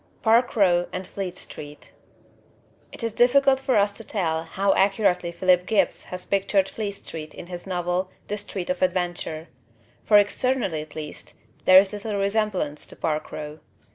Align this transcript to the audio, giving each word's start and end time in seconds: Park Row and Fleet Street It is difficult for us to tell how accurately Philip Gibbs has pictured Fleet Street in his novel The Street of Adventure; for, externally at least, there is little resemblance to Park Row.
Park 0.23 0.55
Row 0.55 0.87
and 0.91 1.05
Fleet 1.05 1.37
Street 1.37 1.93
It 2.91 3.03
is 3.03 3.11
difficult 3.13 3.59
for 3.59 3.77
us 3.77 3.93
to 3.93 4.03
tell 4.03 4.45
how 4.45 4.73
accurately 4.73 5.31
Philip 5.31 5.67
Gibbs 5.67 6.05
has 6.05 6.25
pictured 6.25 6.67
Fleet 6.67 6.93
Street 6.93 7.35
in 7.35 7.45
his 7.45 7.67
novel 7.67 8.09
The 8.27 8.39
Street 8.39 8.71
of 8.71 8.81
Adventure; 8.81 9.49
for, 10.03 10.17
externally 10.17 10.81
at 10.81 10.95
least, 10.95 11.35
there 11.65 11.77
is 11.77 11.93
little 11.93 12.15
resemblance 12.17 12.87
to 12.87 12.95
Park 12.95 13.31
Row. 13.31 13.59